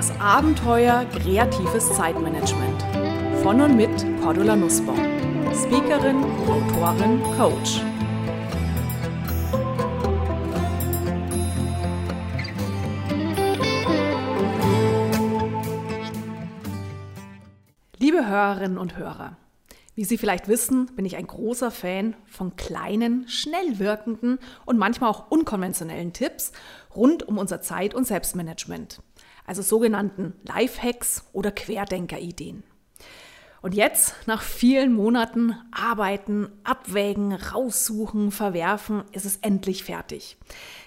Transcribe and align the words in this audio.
Das 0.00 0.18
Abenteuer 0.18 1.04
kreatives 1.12 1.94
Zeitmanagement. 1.94 2.82
Von 3.42 3.60
und 3.60 3.76
mit 3.76 3.90
Cordula 4.22 4.56
Nussbaum. 4.56 4.96
Speakerin, 5.52 6.24
Autorin, 6.48 7.22
Coach. 7.36 7.82
Liebe 17.98 18.26
Hörerinnen 18.26 18.78
und 18.78 18.96
Hörer, 18.96 19.36
wie 19.96 20.06
Sie 20.06 20.16
vielleicht 20.16 20.48
wissen, 20.48 20.86
bin 20.96 21.04
ich 21.04 21.16
ein 21.16 21.26
großer 21.26 21.70
Fan 21.70 22.16
von 22.24 22.56
kleinen, 22.56 23.28
schnell 23.28 23.78
wirkenden 23.78 24.38
und 24.64 24.78
manchmal 24.78 25.10
auch 25.10 25.30
unkonventionellen 25.30 26.14
Tipps 26.14 26.52
rund 26.96 27.28
um 27.28 27.36
unser 27.36 27.60
Zeit- 27.60 27.92
und 27.92 28.06
Selbstmanagement, 28.06 29.02
also 29.50 29.62
sogenannten 29.62 30.34
Lifehacks 30.44 31.24
oder 31.32 31.50
Querdenker-Ideen. 31.50 32.62
Und 33.62 33.74
jetzt, 33.74 34.14
nach 34.26 34.42
vielen 34.42 34.92
Monaten 34.94 35.56
Arbeiten, 35.72 36.48
Abwägen, 36.62 37.32
Raussuchen, 37.32 38.30
Verwerfen, 38.30 39.02
ist 39.10 39.26
es 39.26 39.38
endlich 39.38 39.82
fertig. 39.82 40.36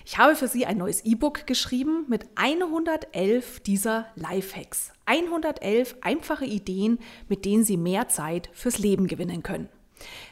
Ich 0.05 0.17
habe 0.17 0.37
für 0.37 0.47
Sie 0.47 0.65
ein 0.65 0.77
neues 0.77 1.03
E-Book 1.03 1.45
geschrieben 1.45 2.05
mit 2.07 2.25
111 2.35 3.59
dieser 3.59 4.05
Lifehacks. 4.15 4.93
111 5.07 5.97
einfache 5.99 6.45
Ideen, 6.45 6.99
mit 7.27 7.43
denen 7.43 7.65
Sie 7.65 7.75
mehr 7.75 8.07
Zeit 8.07 8.49
fürs 8.53 8.77
Leben 8.77 9.07
gewinnen 9.07 9.43
können. 9.43 9.67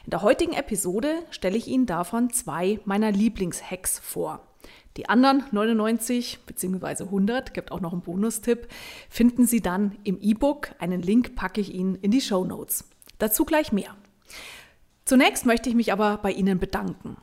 In 0.05 0.11
der 0.11 0.21
heutigen 0.21 0.53
Episode 0.53 1.15
stelle 1.31 1.57
ich 1.57 1.67
Ihnen 1.67 1.85
davon 1.85 2.29
zwei 2.29 2.79
meiner 2.85 3.11
Lieblingshacks 3.11 3.99
vor. 3.99 4.47
Die 4.97 5.07
anderen 5.07 5.43
99 5.51 6.39
bzw. 6.45 7.03
100, 7.03 7.53
gibt 7.53 7.71
auch 7.71 7.79
noch 7.79 7.93
einen 7.93 8.01
Bonustipp, 8.01 8.67
finden 9.09 9.45
Sie 9.45 9.61
dann 9.61 9.97
im 10.03 10.19
E-Book. 10.19 10.71
Einen 10.79 11.01
Link 11.01 11.35
packe 11.35 11.61
ich 11.61 11.73
Ihnen 11.73 11.95
in 11.95 12.11
die 12.11 12.21
Show 12.21 12.43
Notes. 12.43 12.89
Dazu 13.17 13.45
gleich 13.45 13.71
mehr. 13.71 13.95
Zunächst 15.05 15.45
möchte 15.45 15.69
ich 15.69 15.75
mich 15.75 15.91
aber 15.91 16.17
bei 16.17 16.31
Ihnen 16.31 16.59
bedanken. 16.59 17.17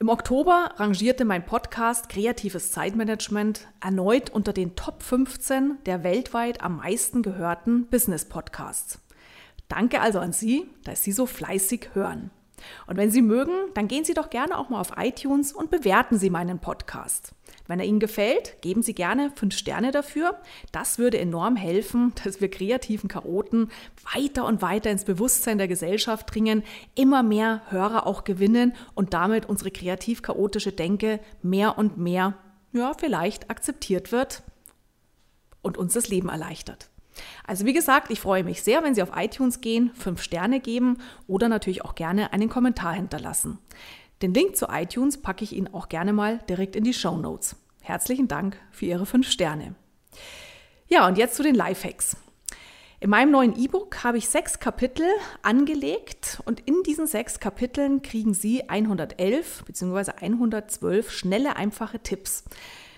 Im 0.00 0.08
Oktober 0.08 0.74
rangierte 0.76 1.24
mein 1.24 1.44
Podcast 1.44 2.08
Kreatives 2.08 2.70
Zeitmanagement 2.70 3.66
erneut 3.80 4.30
unter 4.30 4.52
den 4.52 4.76
Top 4.76 5.02
15 5.02 5.78
der 5.86 6.04
weltweit 6.04 6.62
am 6.62 6.76
meisten 6.76 7.22
gehörten 7.22 7.86
Business 7.86 8.24
Podcasts. 8.24 9.00
Danke 9.66 10.00
also 10.00 10.20
an 10.20 10.32
Sie, 10.32 10.70
dass 10.84 11.02
Sie 11.02 11.10
so 11.10 11.26
fleißig 11.26 11.90
hören. 11.94 12.30
Und 12.86 12.96
wenn 12.96 13.10
Sie 13.10 13.22
mögen, 13.22 13.52
dann 13.74 13.88
gehen 13.88 14.04
Sie 14.04 14.14
doch 14.14 14.30
gerne 14.30 14.58
auch 14.58 14.68
mal 14.68 14.80
auf 14.80 14.92
iTunes 14.96 15.52
und 15.52 15.70
bewerten 15.70 16.18
Sie 16.18 16.30
meinen 16.30 16.58
Podcast. 16.58 17.32
Wenn 17.66 17.80
er 17.80 17.86
Ihnen 17.86 18.00
gefällt, 18.00 18.60
geben 18.62 18.82
Sie 18.82 18.94
gerne 18.94 19.30
fünf 19.34 19.56
Sterne 19.56 19.90
dafür. 19.90 20.40
Das 20.72 20.98
würde 20.98 21.18
enorm 21.18 21.56
helfen, 21.56 22.12
dass 22.24 22.40
wir 22.40 22.50
kreativen 22.50 23.08
Chaoten 23.08 23.70
weiter 24.14 24.46
und 24.46 24.62
weiter 24.62 24.90
ins 24.90 25.04
Bewusstsein 25.04 25.58
der 25.58 25.68
Gesellschaft 25.68 26.34
dringen, 26.34 26.62
immer 26.94 27.22
mehr 27.22 27.62
Hörer 27.68 28.06
auch 28.06 28.24
gewinnen 28.24 28.74
und 28.94 29.14
damit 29.14 29.46
unsere 29.46 29.70
kreativ-chaotische 29.70 30.72
Denke 30.72 31.20
mehr 31.42 31.78
und 31.78 31.98
mehr, 31.98 32.34
ja, 32.72 32.92
vielleicht 32.94 33.50
akzeptiert 33.50 34.12
wird 34.12 34.42
und 35.62 35.76
uns 35.76 35.94
das 35.94 36.08
Leben 36.08 36.28
erleichtert. 36.28 36.90
Also 37.46 37.64
wie 37.64 37.72
gesagt, 37.72 38.10
ich 38.10 38.20
freue 38.20 38.44
mich 38.44 38.62
sehr, 38.62 38.82
wenn 38.82 38.94
Sie 38.94 39.02
auf 39.02 39.12
iTunes 39.16 39.60
gehen, 39.60 39.90
fünf 39.94 40.22
Sterne 40.22 40.60
geben 40.60 40.98
oder 41.26 41.48
natürlich 41.48 41.84
auch 41.84 41.94
gerne 41.94 42.32
einen 42.32 42.48
Kommentar 42.48 42.92
hinterlassen. 42.94 43.58
Den 44.22 44.34
Link 44.34 44.56
zu 44.56 44.66
iTunes 44.70 45.20
packe 45.20 45.44
ich 45.44 45.54
Ihnen 45.54 45.72
auch 45.72 45.88
gerne 45.88 46.12
mal 46.12 46.38
direkt 46.48 46.76
in 46.76 46.84
die 46.84 46.94
Show 46.94 47.16
Notes. 47.16 47.56
Herzlichen 47.82 48.28
Dank 48.28 48.56
für 48.70 48.86
Ihre 48.86 49.06
fünf 49.06 49.30
Sterne. 49.30 49.74
Ja, 50.88 51.06
und 51.06 51.18
jetzt 51.18 51.36
zu 51.36 51.42
den 51.42 51.54
Lifehacks. 51.54 52.16
In 53.00 53.10
meinem 53.10 53.30
neuen 53.30 53.56
E-Book 53.56 54.02
habe 54.02 54.18
ich 54.18 54.28
sechs 54.28 54.58
Kapitel 54.58 55.06
angelegt 55.42 56.42
und 56.46 56.60
in 56.66 56.82
diesen 56.82 57.06
sechs 57.06 57.38
Kapiteln 57.38 58.02
kriegen 58.02 58.34
Sie 58.34 58.68
111 58.68 59.64
bzw. 59.66 60.12
112 60.20 61.12
schnelle, 61.12 61.54
einfache 61.54 62.00
Tipps. 62.00 62.42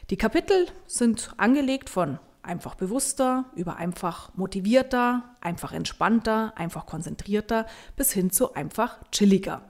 Die 0.09 0.17
Kapitel 0.17 0.69
sind 0.87 1.33
angelegt 1.37 1.91
von 1.91 2.19
einfach 2.51 2.75
bewusster, 2.75 3.47
über 3.55 3.77
einfach 3.77 4.35
motivierter, 4.35 5.37
einfach 5.41 5.73
entspannter, 5.73 6.53
einfach 6.57 6.85
konzentrierter 6.85 7.67
bis 7.97 8.13
hin 8.13 8.31
zu 8.31 8.55
einfach 8.55 8.99
chilliger. 9.13 9.63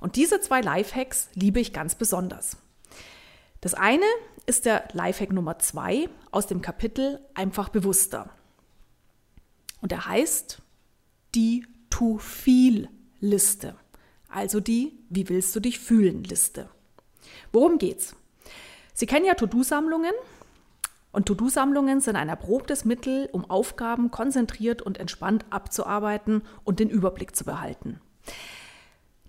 Und 0.00 0.16
diese 0.16 0.40
zwei 0.40 0.60
Lifehacks 0.60 1.28
liebe 1.34 1.60
ich 1.60 1.72
ganz 1.72 1.96
besonders. 1.96 2.56
Das 3.60 3.74
eine 3.74 4.06
ist 4.46 4.64
der 4.64 4.88
Lifehack 4.92 5.32
Nummer 5.32 5.58
zwei 5.58 6.08
aus 6.30 6.46
dem 6.46 6.62
Kapitel 6.62 7.20
Einfach 7.34 7.68
bewusster. 7.68 8.30
Und 9.80 9.92
er 9.92 10.06
heißt 10.06 10.62
die 11.34 11.66
To-Feel-Liste. 11.90 13.74
Also 14.28 14.60
die 14.60 14.92
Wie 15.10 15.28
willst 15.28 15.54
du 15.56 15.60
dich 15.60 15.80
fühlen 15.80 16.22
Liste. 16.22 16.68
Worum 17.52 17.78
geht's? 17.78 18.14
Sie 18.94 19.06
kennen 19.06 19.26
ja 19.26 19.34
To-Do-Sammlungen 19.34 20.12
und 21.12 21.26
To-Do-Sammlungen 21.26 22.00
sind 22.00 22.16
ein 22.16 22.28
erprobtes 22.28 22.84
Mittel, 22.84 23.28
um 23.32 23.48
Aufgaben 23.48 24.10
konzentriert 24.10 24.82
und 24.82 24.98
entspannt 24.98 25.46
abzuarbeiten 25.50 26.42
und 26.64 26.80
den 26.80 26.90
Überblick 26.90 27.34
zu 27.34 27.44
behalten. 27.44 28.00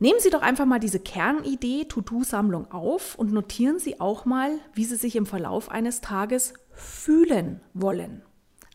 Nehmen 0.01 0.19
Sie 0.19 0.29
doch 0.29 0.41
einfach 0.41 0.65
mal 0.65 0.79
diese 0.79 0.99
Kernidee 0.99 1.85
To-Do-Sammlung 1.85 2.71
auf 2.71 3.15
und 3.15 3.33
notieren 3.33 3.79
Sie 3.79 3.99
auch 3.99 4.25
mal, 4.25 4.51
wie 4.73 4.85
Sie 4.85 4.95
sich 4.95 5.15
im 5.15 5.25
Verlauf 5.25 5.69
eines 5.69 5.99
Tages 5.99 6.53
fühlen 6.71 7.59
wollen. 7.73 8.21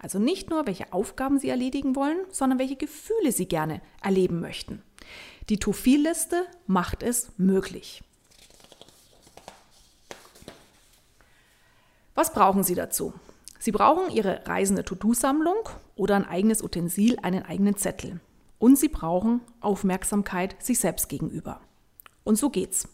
Also 0.01 0.19
nicht 0.19 0.51
nur, 0.51 0.67
welche 0.67 0.93
Aufgaben 0.93 1.39
Sie 1.39 1.49
erledigen 1.49 1.97
wollen, 1.97 2.19
sondern 2.31 2.59
welche 2.59 2.77
Gefühle 2.77 3.33
Sie 3.33 3.47
gerne 3.47 3.81
erleben 4.03 4.41
möchten. 4.41 4.83
Die 5.49 5.59
To-Feel-Liste 5.59 6.45
macht 6.67 7.03
es 7.03 7.33
möglich. 7.39 8.03
Was 12.15 12.33
brauchen 12.33 12.63
Sie 12.63 12.77
dazu? 12.77 13.13
Sie 13.59 13.73
brauchen 13.73 14.09
Ihre 14.09 14.47
reisende 14.47 14.85
To-Do-Sammlung 14.85 15.57
oder 15.97 16.15
ein 16.15 16.25
eigenes 16.25 16.63
Utensil, 16.63 17.19
einen 17.23 17.43
eigenen 17.43 17.77
Zettel. 17.77 18.21
Und 18.59 18.79
Sie 18.79 18.89
brauchen 18.89 19.41
Aufmerksamkeit 19.61 20.63
sich 20.63 20.79
selbst 20.79 21.09
gegenüber. 21.09 21.61
Und 22.23 22.39
so 22.39 22.51
geht's. 22.51 22.89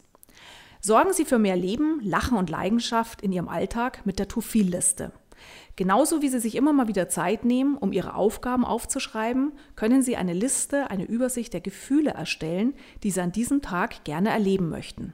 Sorgen 0.80 1.12
Sie 1.12 1.26
für 1.26 1.38
mehr 1.38 1.56
Leben, 1.56 2.00
Lachen 2.02 2.38
und 2.38 2.48
Leidenschaft 2.48 3.20
in 3.20 3.32
Ihrem 3.32 3.48
Alltag 3.48 4.06
mit 4.06 4.18
der 4.18 4.28
To-Feel-Liste. 4.28 5.12
Genauso 5.76 6.22
wie 6.22 6.28
Sie 6.28 6.40
sich 6.40 6.54
immer 6.54 6.72
mal 6.72 6.88
wieder 6.88 7.10
Zeit 7.10 7.44
nehmen, 7.44 7.76
um 7.76 7.92
Ihre 7.92 8.14
Aufgaben 8.14 8.64
aufzuschreiben, 8.64 9.52
können 9.76 10.02
Sie 10.02 10.16
eine 10.16 10.32
Liste, 10.32 10.90
eine 10.90 11.04
Übersicht 11.04 11.52
der 11.52 11.60
Gefühle 11.60 12.12
erstellen, 12.12 12.72
die 13.02 13.10
Sie 13.10 13.20
an 13.20 13.32
diesem 13.32 13.60
Tag 13.60 14.04
gerne 14.04 14.30
erleben 14.30 14.70
möchten. 14.70 15.12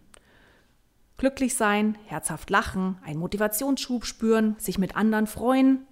Glücklich 1.19 1.55
sein, 1.55 1.97
herzhaft 2.07 2.51
lachen, 2.51 2.99
einen 3.05 3.21
Motivationsschub 3.21 4.05
spüren, 4.05 4.57
sich 4.59 4.79
mit 4.79 4.97
anderen 4.97 5.27
freuen. 5.27 5.87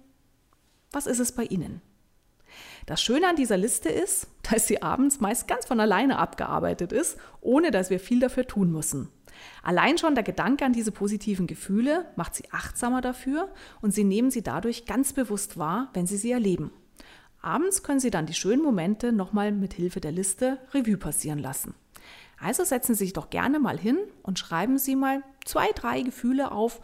Was 0.91 1.07
ist 1.07 1.19
es 1.19 1.31
bei 1.31 1.43
Ihnen? 1.43 1.81
Das 2.85 3.01
Schöne 3.01 3.27
an 3.27 3.35
dieser 3.35 3.57
Liste 3.57 3.89
ist, 3.89 4.27
dass 4.51 4.67
sie 4.67 4.81
abends 4.81 5.19
meist 5.19 5.47
ganz 5.47 5.65
von 5.65 5.79
alleine 5.79 6.19
abgearbeitet 6.19 6.91
ist, 6.91 7.17
ohne 7.41 7.71
dass 7.71 7.89
wir 7.89 7.99
viel 7.99 8.19
dafür 8.19 8.45
tun 8.45 8.71
müssen. 8.71 9.09
Allein 9.63 9.97
schon 9.97 10.15
der 10.15 10.23
Gedanke 10.23 10.63
an 10.63 10.73
diese 10.73 10.91
positiven 10.91 11.47
Gefühle 11.47 12.05
macht 12.15 12.35
sie 12.35 12.45
achtsamer 12.51 13.01
dafür 13.01 13.49
und 13.81 13.93
sie 13.93 14.03
nehmen 14.03 14.31
sie 14.31 14.43
dadurch 14.43 14.85
ganz 14.85 15.11
bewusst 15.11 15.57
wahr, 15.57 15.89
wenn 15.93 16.07
sie 16.07 16.17
sie 16.17 16.31
erleben. 16.31 16.71
Abends 17.41 17.83
können 17.83 17.99
Sie 17.99 18.09
dann 18.09 18.25
die 18.25 18.33
schönen 18.33 18.63
Momente 18.63 19.11
nochmal 19.11 19.51
mit 19.51 19.73
Hilfe 19.73 19.99
der 19.99 20.11
Liste 20.11 20.57
Revue 20.73 20.97
passieren 20.97 21.37
lassen. 21.37 21.75
Also 22.37 22.63
setzen 22.63 22.95
Sie 22.95 23.05
sich 23.05 23.13
doch 23.13 23.29
gerne 23.29 23.59
mal 23.59 23.77
hin 23.77 23.97
und 24.23 24.39
schreiben 24.39 24.77
Sie 24.77 24.95
mal 24.95 25.23
zwei, 25.45 25.71
drei 25.71 26.01
Gefühle 26.01 26.51
auf, 26.51 26.81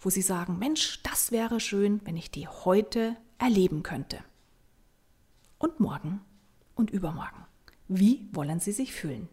wo 0.00 0.10
Sie 0.10 0.22
sagen, 0.22 0.58
Mensch, 0.58 1.02
das 1.02 1.32
wäre 1.32 1.60
schön, 1.60 2.00
wenn 2.04 2.16
ich 2.16 2.30
die 2.30 2.48
heute 2.48 3.16
erleben 3.38 3.82
könnte. 3.82 4.18
Und 5.58 5.80
morgen 5.80 6.20
und 6.74 6.90
übermorgen. 6.90 7.44
Wie 7.88 8.28
wollen 8.32 8.60
Sie 8.60 8.72
sich 8.72 8.92
fühlen? 8.92 9.28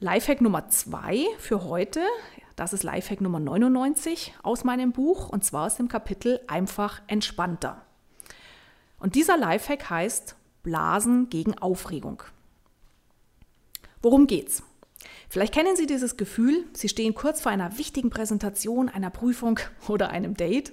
Lifehack 0.00 0.40
Nummer 0.40 0.68
zwei 0.68 1.24
für 1.38 1.64
heute, 1.64 2.00
das 2.56 2.72
ist 2.72 2.82
Lifehack 2.82 3.20
Nummer 3.20 3.38
99 3.38 4.34
aus 4.42 4.64
meinem 4.64 4.92
Buch 4.92 5.28
und 5.28 5.44
zwar 5.44 5.66
aus 5.66 5.76
dem 5.76 5.88
Kapitel 5.88 6.40
Einfach 6.48 7.00
entspannter. 7.06 7.82
Und 8.98 9.14
dieser 9.14 9.36
Lifehack 9.36 9.90
heißt 9.90 10.36
Blasen 10.62 11.28
gegen 11.28 11.56
Aufregung. 11.58 12.22
Worum 14.02 14.26
geht's? 14.26 14.62
Vielleicht 15.28 15.54
kennen 15.54 15.76
Sie 15.76 15.86
dieses 15.86 16.16
Gefühl, 16.16 16.64
Sie 16.74 16.88
stehen 16.88 17.14
kurz 17.14 17.40
vor 17.40 17.50
einer 17.50 17.78
wichtigen 17.78 18.10
Präsentation, 18.10 18.88
einer 18.88 19.10
Prüfung 19.10 19.58
oder 19.88 20.10
einem 20.10 20.36
Date 20.36 20.72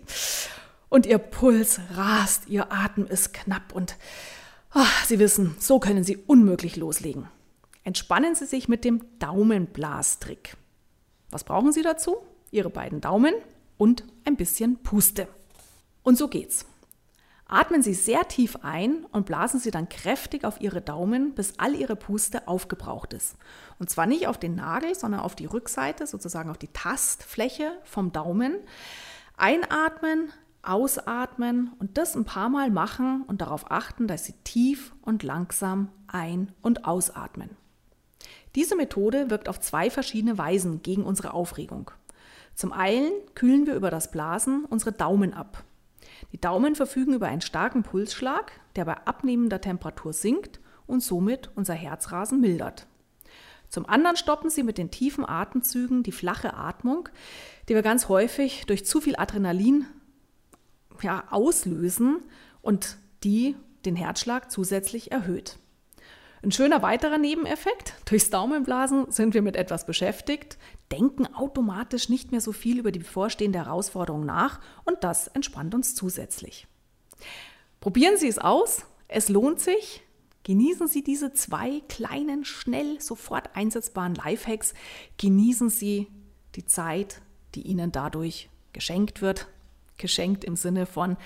und 0.89 1.05
Ihr 1.05 1.19
Puls 1.19 1.79
rast, 1.93 2.49
Ihr 2.49 2.71
Atem 2.71 3.05
ist 3.05 3.33
knapp 3.33 3.73
und 3.73 3.95
oh, 4.75 4.79
Sie 5.05 5.19
wissen, 5.19 5.55
so 5.59 5.79
können 5.79 6.03
Sie 6.03 6.17
unmöglich 6.17 6.75
loslegen. 6.75 7.27
Entspannen 7.83 8.35
Sie 8.35 8.45
sich 8.45 8.67
mit 8.67 8.83
dem 8.83 9.01
Daumenblastrick. 9.19 10.57
Was 11.29 11.43
brauchen 11.43 11.71
Sie 11.71 11.81
dazu? 11.81 12.17
Ihre 12.51 12.69
beiden 12.69 12.99
Daumen 13.01 13.33
und 13.77 14.03
ein 14.25 14.35
bisschen 14.35 14.81
Puste. 14.81 15.27
Und 16.03 16.17
so 16.17 16.27
geht's. 16.27 16.65
Atmen 17.51 17.81
Sie 17.81 17.95
sehr 17.95 18.27
tief 18.27 18.57
ein 18.61 19.05
und 19.11 19.25
blasen 19.25 19.59
Sie 19.59 19.71
dann 19.71 19.89
kräftig 19.89 20.45
auf 20.45 20.61
Ihre 20.61 20.81
Daumen, 20.81 21.33
bis 21.33 21.55
all 21.57 21.73
Ihre 21.73 21.95
Puste 21.95 22.47
aufgebraucht 22.47 23.11
ist. 23.13 23.37
Und 23.79 23.89
zwar 23.89 24.05
nicht 24.05 24.27
auf 24.27 24.37
den 24.37 24.53
Nagel, 24.53 24.93
sondern 24.93 25.21
auf 25.21 25.33
die 25.33 25.47
Rückseite, 25.47 26.05
sozusagen 26.05 26.51
auf 26.51 26.59
die 26.59 26.67
Tastfläche 26.67 27.71
vom 27.83 28.11
Daumen. 28.11 28.55
Einatmen, 29.35 30.31
ausatmen 30.61 31.71
und 31.79 31.97
das 31.97 32.15
ein 32.15 32.25
paar 32.25 32.49
Mal 32.49 32.69
machen 32.69 33.23
und 33.25 33.41
darauf 33.41 33.71
achten, 33.71 34.05
dass 34.07 34.25
Sie 34.25 34.35
tief 34.43 34.93
und 35.01 35.23
langsam 35.23 35.89
ein- 36.05 36.51
und 36.61 36.85
ausatmen. 36.85 37.49
Diese 38.53 38.75
Methode 38.75 39.31
wirkt 39.31 39.49
auf 39.49 39.59
zwei 39.59 39.89
verschiedene 39.89 40.37
Weisen 40.37 40.83
gegen 40.83 41.03
unsere 41.03 41.33
Aufregung. 41.33 41.89
Zum 42.53 42.73
einen 42.73 43.11
kühlen 43.33 43.65
wir 43.65 43.73
über 43.73 43.89
das 43.89 44.11
Blasen 44.11 44.65
unsere 44.65 44.91
Daumen 44.91 45.33
ab. 45.33 45.63
Die 46.31 46.41
Daumen 46.41 46.75
verfügen 46.75 47.13
über 47.13 47.27
einen 47.27 47.41
starken 47.41 47.83
Pulsschlag, 47.83 48.51
der 48.75 48.85
bei 48.85 48.95
abnehmender 49.05 49.61
Temperatur 49.61 50.13
sinkt 50.13 50.59
und 50.87 51.01
somit 51.01 51.49
unser 51.55 51.73
Herzrasen 51.73 52.39
mildert. 52.39 52.87
Zum 53.69 53.85
anderen 53.87 54.17
stoppen 54.17 54.49
sie 54.49 54.63
mit 54.63 54.77
den 54.77 54.89
tiefen 54.89 55.27
Atemzügen 55.27 56.01
die 56.01 56.11
flache 56.11 56.55
Atmung, 56.55 57.07
die 57.67 57.75
wir 57.75 57.83
ganz 57.83 58.09
häufig 58.09 58.65
durch 58.65 58.85
zu 58.85 58.99
viel 58.99 59.15
Adrenalin 59.15 59.85
ja, 61.01 61.23
auslösen 61.29 62.23
und 62.61 62.97
die 63.23 63.55
den 63.85 63.95
Herzschlag 63.95 64.51
zusätzlich 64.51 65.11
erhöht. 65.11 65.57
Ein 66.41 66.51
schöner 66.51 66.81
weiterer 66.81 67.17
Nebeneffekt, 67.17 67.93
durchs 68.05 68.29
Daumenblasen 68.29 69.11
sind 69.11 69.33
wir 69.33 69.41
mit 69.41 69.55
etwas 69.55 69.85
beschäftigt, 69.85 70.57
denken 70.91 71.27
automatisch 71.33 72.09
nicht 72.09 72.31
mehr 72.31 72.41
so 72.41 72.51
viel 72.51 72.79
über 72.79 72.91
die 72.91 72.99
bevorstehende 72.99 73.59
Herausforderung 73.59 74.25
nach 74.25 74.59
und 74.85 75.03
das 75.03 75.27
entspannt 75.27 75.75
uns 75.75 75.95
zusätzlich. 75.95 76.67
Probieren 77.79 78.17
Sie 78.17 78.27
es 78.27 78.39
aus, 78.39 78.85
es 79.07 79.29
lohnt 79.29 79.59
sich. 79.59 80.01
Genießen 80.43 80.87
Sie 80.87 81.03
diese 81.03 81.33
zwei 81.33 81.81
kleinen, 81.89 82.45
schnell, 82.45 83.01
sofort 83.01 83.55
einsetzbaren 83.55 84.15
Lifehacks. 84.15 84.73
Genießen 85.17 85.69
Sie 85.69 86.07
die 86.55 86.65
Zeit, 86.65 87.21
die 87.55 87.61
Ihnen 87.63 87.91
dadurch 87.91 88.49
geschenkt 88.73 89.21
wird. 89.21 89.47
Geschenkt 89.97 90.43
im 90.43 90.55
Sinne 90.55 90.85
von, 90.85 91.17